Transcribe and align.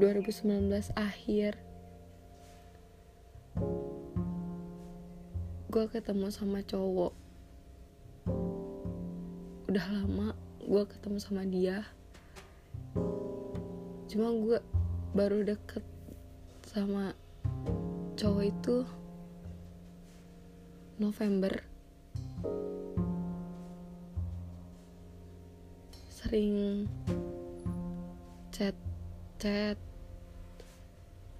2019 0.00 0.96
akhir 0.96 1.60
gue 5.68 5.84
ketemu 5.92 6.32
sama 6.32 6.64
cowok. 6.64 7.12
Udah 9.68 9.86
lama 9.92 10.32
gue 10.64 10.84
ketemu 10.88 11.18
sama 11.20 11.44
dia. 11.44 11.84
Cuma 14.08 14.32
gue 14.32 14.64
baru 15.12 15.44
deket 15.44 15.84
sama 16.64 17.12
cowok 18.16 18.44
itu 18.48 18.88
November. 20.96 21.60
Sering 26.08 26.88
chat 28.48 28.72
chat 29.36 29.89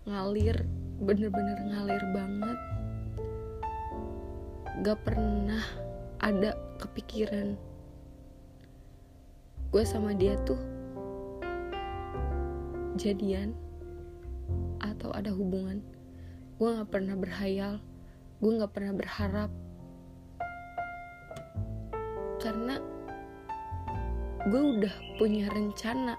ngalir 0.09 0.64
bener-bener 1.00 1.59
ngalir 1.60 2.04
banget. 2.16 2.59
Gak 4.80 4.98
pernah 5.04 5.64
ada 6.20 6.56
kepikiran. 6.80 7.56
Gue 9.68 9.84
sama 9.84 10.16
dia 10.16 10.40
tuh 10.48 10.60
jadian 12.96 13.52
atau 14.80 15.12
ada 15.12 15.28
hubungan. 15.32 15.84
Gue 16.56 16.76
gak 16.80 16.92
pernah 16.92 17.16
berhayal 17.16 17.80
gue 18.40 18.56
gak 18.56 18.73
pernah 18.73 18.96
berharap. 18.96 19.52
Karena 22.40 22.80
gue 24.48 24.62
udah 24.80 24.95
punya 25.20 25.52
rencana 25.52 26.16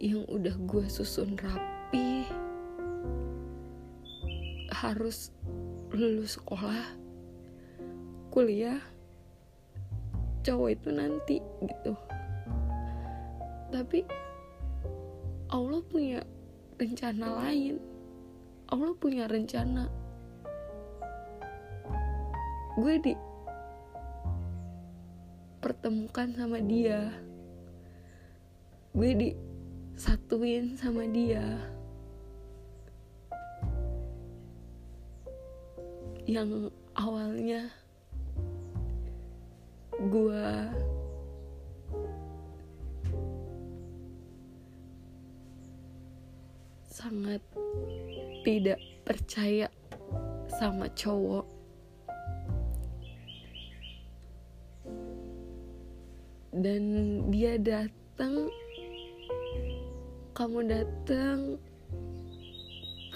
yang 0.00 0.24
udah 0.32 0.56
gue 0.56 0.88
susun 0.88 1.36
rapi 1.36 1.77
harus 4.78 5.34
lulus 5.90 6.38
sekolah 6.38 6.94
kuliah 8.30 8.78
cowok 10.46 10.68
itu 10.70 10.88
nanti 10.94 11.36
gitu. 11.66 11.92
Tapi 13.68 14.06
Allah 15.52 15.82
punya 15.84 16.24
rencana 16.78 17.36
lain. 17.42 17.76
Allah 18.70 18.92
punya 18.96 19.26
rencana. 19.26 19.92
Gue 22.78 22.96
di 23.02 23.12
pertemukan 25.58 26.32
sama 26.32 26.62
dia. 26.62 27.12
Gue 28.94 29.10
disatuin 29.18 30.78
sama 30.80 31.04
dia 31.10 31.76
yang 36.28 36.68
awalnya 36.92 37.72
gue 39.96 40.44
sangat 46.84 47.40
tidak 48.44 48.76
percaya 49.08 49.72
sama 50.60 50.84
cowok. 50.92 51.48
Dan 56.52 56.84
dia 57.32 57.56
datang 57.56 58.52
kamu 60.36 60.60
datang 60.68 61.56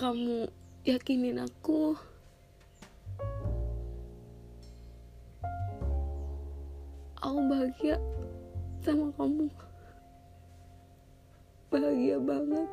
kamu 0.00 0.48
yakinin 0.88 1.44
aku 1.44 1.92
aku 7.22 7.38
bahagia 7.46 7.96
sama 8.82 9.14
kamu. 9.14 9.46
Bahagia 11.70 12.18
banget. 12.18 12.68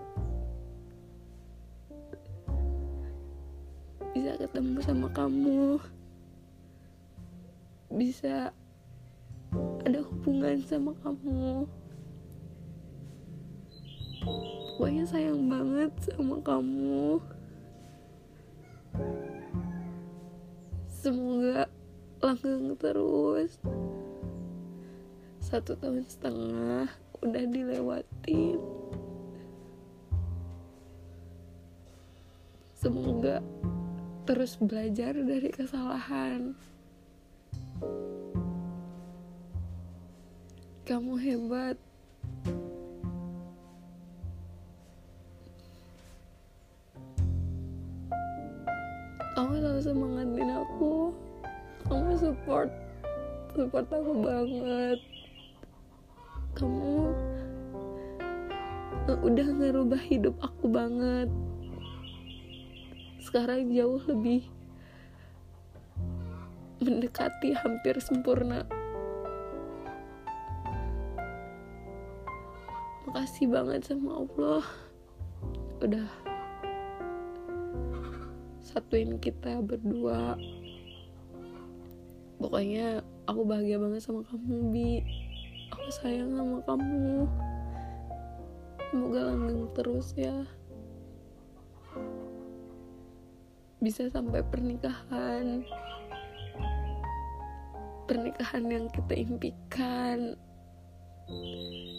Bisa 4.18 4.32
ketemu 4.42 4.78
sama 4.82 5.08
kamu. 5.14 5.78
Bisa 7.94 8.50
ada 9.86 10.00
hubungan 10.02 10.58
sama 10.66 10.98
kamu. 11.06 11.70
Pokoknya 14.76 15.06
sayang 15.06 15.46
banget 15.46 15.94
sama 16.10 16.42
kamu. 16.42 17.22
Semoga 20.90 21.70
langgeng 22.20 22.76
terus 22.76 23.56
satu 25.50 25.74
tahun 25.82 26.06
setengah 26.06 26.86
udah 27.26 27.44
dilewatin. 27.50 28.62
Semoga 32.78 33.42
terus 34.30 34.56
belajar 34.62 35.18
dari 35.18 35.50
kesalahan. 35.50 36.54
Kamu 40.86 41.18
hebat. 41.18 41.76
Kamu 49.34 49.52
selalu 49.58 49.82
semangatin 49.82 50.50
aku. 50.54 51.10
Kamu 51.90 52.14
support 52.22 52.70
support 53.58 53.90
aku 53.90 54.14
banget 54.22 55.00
kamu 56.58 57.14
udah 59.10 59.48
ngerubah 59.58 60.02
hidup 60.06 60.38
aku 60.38 60.70
banget. 60.70 61.30
Sekarang 63.22 63.70
jauh 63.74 64.02
lebih 64.06 64.46
mendekati 66.80 67.54
hampir 67.58 67.98
sempurna. 68.00 68.64
Makasih 73.10 73.50
banget 73.50 73.90
sama 73.90 74.22
Allah. 74.26 74.66
Udah 75.82 76.10
satuin 78.62 79.18
kita 79.18 79.66
berdua. 79.66 80.38
Pokoknya 82.40 83.04
aku 83.28 83.42
bahagia 83.44 83.82
banget 83.82 84.06
sama 84.06 84.24
kamu 84.24 84.72
bi 84.72 85.04
sayang 85.90 86.38
sama 86.38 86.62
kamu. 86.70 87.26
Semoga 88.90 89.20
langgeng 89.34 89.66
terus 89.74 90.14
ya. 90.14 90.46
Bisa 93.82 94.06
sampai 94.14 94.46
pernikahan. 94.46 95.66
Pernikahan 98.06 98.66
yang 98.70 98.86
kita 98.94 99.14
impikan. 99.18 100.38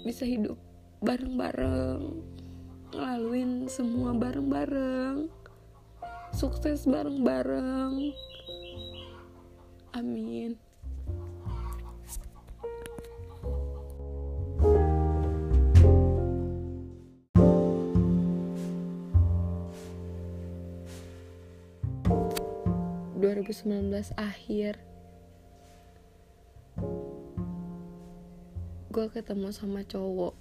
Bisa 0.06 0.22
hidup 0.22 0.58
bareng-bareng. 1.02 2.02
Ngelaluin 2.94 3.66
semua 3.66 4.14
bareng-bareng. 4.14 5.26
Sukses 6.30 6.86
bareng-bareng. 6.86 8.14
Amin 9.98 10.69
...2019 23.30 24.10
akhir... 24.18 24.74
...gue 28.90 29.06
ketemu 29.06 29.54
sama 29.54 29.86
cowok... 29.86 30.34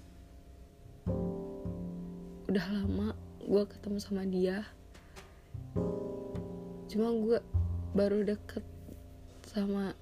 ...udah 2.50 2.66
lama 2.74 3.14
gue 3.46 3.64
ketemu 3.70 3.98
sama 4.02 4.26
dia... 4.26 4.66
...cuma 6.90 7.14
gue 7.14 7.38
baru 7.94 8.26
deket 8.26 8.66
sama 9.46 9.94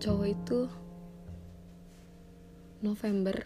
cowok 0.00 0.28
itu... 0.32 0.60
...November... 2.80 3.36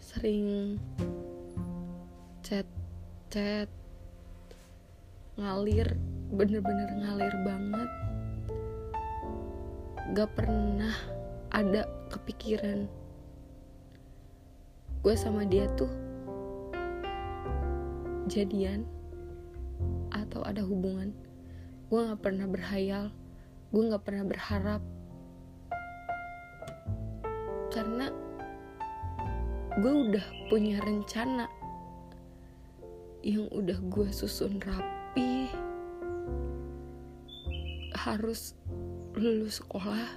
...sering... 0.00 0.80
...chat... 2.40 2.64
...chat... 3.28 3.68
ngalir 5.40 5.96
bener-bener 6.28 6.90
ngalir 7.00 7.34
banget. 7.48 7.90
Gak 10.12 10.30
pernah 10.36 10.92
ada 11.48 11.88
kepikiran. 12.12 12.84
Gue 15.00 15.14
sama 15.16 15.48
dia 15.48 15.64
tuh 15.80 15.88
jadian 18.28 18.84
atau 20.12 20.44
ada 20.44 20.60
hubungan. 20.60 21.16
Gue 21.88 22.04
nggak 22.04 22.20
pernah 22.22 22.46
berhayal 22.46 23.10
gue 23.70 23.82
nggak 23.86 24.02
pernah 24.02 24.26
berharap. 24.26 24.82
Karena 27.70 28.10
gue 29.78 29.94
udah 30.10 30.26
punya 30.50 30.82
rencana 30.82 31.46
yang 33.22 33.46
udah 33.54 33.78
gue 33.78 34.08
susun 34.10 34.58
rapi 34.58 34.99
harus 38.00 38.56
lulus 39.12 39.60
sekolah 39.60 40.08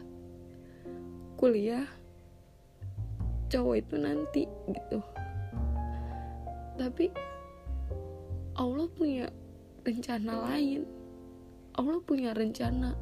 kuliah 1.36 1.84
cowok 3.52 3.76
itu 3.76 3.96
nanti 4.00 4.44
gitu. 4.72 5.00
Tapi 6.80 7.12
Allah 8.58 8.88
punya 8.98 9.28
rencana 9.86 10.48
lain. 10.50 10.90
Allah 11.78 12.00
punya 12.02 12.34
rencana. 12.34 12.98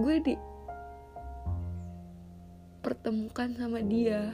Gue 0.00 0.16
di 0.24 0.32
pertemukan 2.80 3.52
sama 3.58 3.84
dia. 3.84 4.32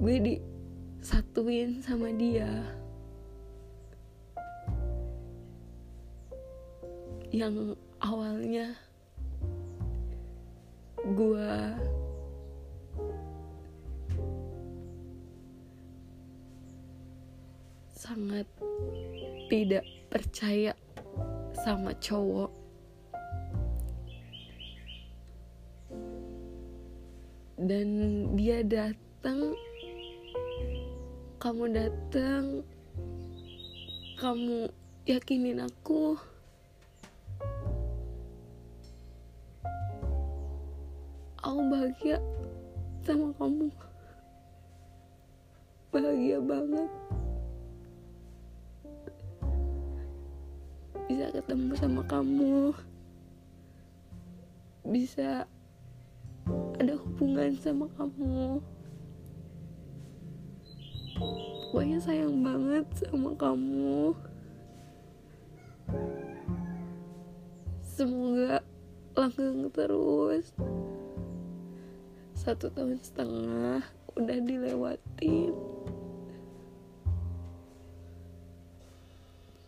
Gue 0.00 0.22
disatuin 0.24 1.84
sama 1.84 2.14
dia 2.16 2.80
yang 7.32 7.72
awalnya 8.04 8.76
gue 11.00 11.48
sangat 17.96 18.44
tidak 19.48 19.80
percaya 20.12 20.76
sama 21.64 21.96
cowok. 21.96 22.52
Dan 27.56 27.88
dia 28.36 28.60
datang 28.60 29.56
kamu 31.40 31.64
datang 31.72 32.60
kamu 34.20 34.68
yakinin 35.08 35.64
aku 35.64 36.18
aku 41.52 41.68
bahagia 41.68 42.16
sama 43.04 43.28
kamu. 43.36 43.68
Bahagia 45.92 46.40
banget. 46.40 46.90
Bisa 51.12 51.28
ketemu 51.28 51.72
sama 51.76 52.02
kamu. 52.08 52.72
Bisa 54.88 55.44
ada 56.80 56.94
hubungan 56.96 57.52
sama 57.60 57.84
kamu. 58.00 58.64
Pokoknya 61.68 62.00
sayang 62.00 62.40
banget 62.40 62.88
sama 63.04 63.36
kamu. 63.36 64.16
Semoga 67.84 68.64
langgeng 69.12 69.68
terus 69.68 70.56
satu 72.42 72.66
tahun 72.74 72.98
setengah 72.98 73.86
udah 74.18 74.38
dilewatin 74.42 75.54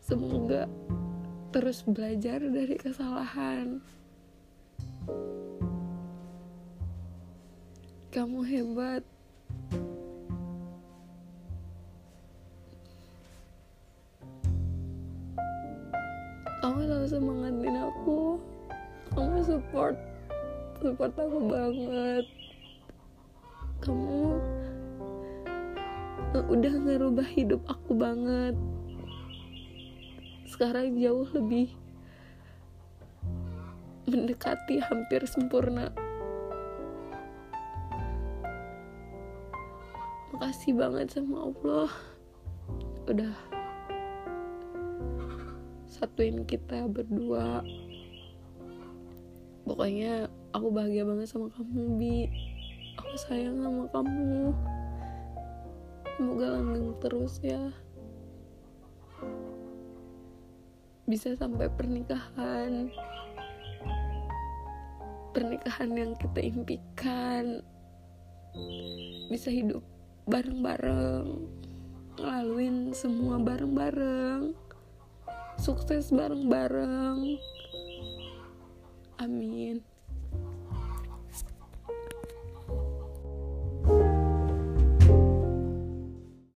semoga 0.03 0.67
terus 1.55 1.87
belajar 1.87 2.43
dari 2.43 2.75
kesalahan. 2.75 3.79
Kamu 8.11 8.43
hebat. 8.43 9.07
Kamu 16.59 16.79
selalu 16.83 17.07
semangatin 17.07 17.77
aku. 17.79 18.43
Kamu 19.15 19.39
support, 19.47 19.95
support 20.83 21.15
aku 21.15 21.39
banget. 21.47 22.27
Kamu 23.85 24.41
udah 26.35 26.75
ngerubah 26.89 27.29
hidup 27.31 27.63
aku 27.69 27.95
banget 27.95 28.57
sekarang 30.51 30.99
jauh 30.99 31.27
lebih 31.35 31.71
mendekati 34.07 34.79
hampir 34.81 35.27
sempurna. 35.27 35.91
Makasih 40.31 40.79
banget 40.79 41.11
sama 41.15 41.51
Allah 41.51 41.91
udah 43.11 43.35
satuin 45.91 46.47
kita 46.47 46.87
berdua. 46.87 47.67
Pokoknya 49.67 50.31
aku 50.55 50.71
bahagia 50.71 51.03
banget 51.03 51.31
sama 51.31 51.51
kamu, 51.51 51.99
Bi. 51.99 52.54
Sayang 53.15 53.63
sama 53.63 53.87
kamu. 53.95 54.51
Semoga 56.19 56.47
langgeng 56.59 56.99
terus 56.99 57.39
ya. 57.47 57.71
Bisa 61.07 61.39
sampai 61.39 61.71
pernikahan. 61.71 62.91
Pernikahan 65.31 65.91
yang 65.95 66.13
kita 66.19 66.43
impikan. 66.43 67.63
Bisa 69.31 69.47
hidup 69.47 69.87
bareng-bareng. 70.27 71.47
Ngelaluin 72.19 72.91
semua 72.99 73.39
bareng-bareng. 73.39 74.59
Sukses 75.63 76.11
bareng-bareng. 76.11 77.39
Amin 79.23 79.94